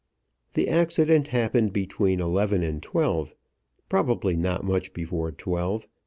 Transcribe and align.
The 0.55 0.67
accident 0.67 1.27
happened 1.27 1.73
between 1.73 2.21
eleven 2.21 2.63
and 2.63 2.81
twelve, 2.81 3.35
probably 3.87 4.35
not 4.35 4.63
much 4.65 4.93
before 4.93 5.31
twelve. 5.31 5.85